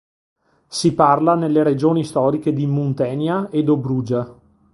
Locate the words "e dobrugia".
3.51-4.35